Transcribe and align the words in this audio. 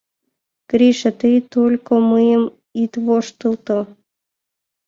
—Гриша, 0.69 1.11
тый 1.19 1.35
только 1.53 1.93
мыйым 2.09 2.43
ит 2.83 2.93
воштылто. 3.05 3.79